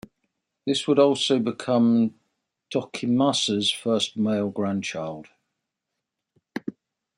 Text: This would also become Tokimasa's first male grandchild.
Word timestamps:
This 0.65 0.87
would 0.87 0.97
also 0.97 1.37
become 1.37 2.15
Tokimasa's 2.73 3.69
first 3.69 4.17
male 4.17 4.49
grandchild. 4.49 5.27